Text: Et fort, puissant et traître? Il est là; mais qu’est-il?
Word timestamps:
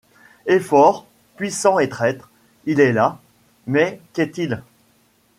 Et 0.47 0.59
fort, 0.59 1.05
puissant 1.37 1.77
et 1.77 1.87
traître? 1.87 2.31
Il 2.65 2.79
est 2.79 2.91
là; 2.91 3.19
mais 3.67 4.01
qu’est-il? 4.13 4.63